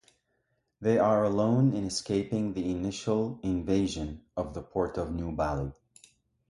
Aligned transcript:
They 0.81 0.97
are 0.97 1.23
alone 1.23 1.75
in 1.75 1.83
escaping 1.83 2.53
the 2.53 2.71
initial 2.71 3.39
invasion 3.43 4.23
of 4.35 4.55
the 4.55 4.63
Port 4.63 4.97
of 4.97 5.13
New 5.13 5.31
Bally. 5.31 5.73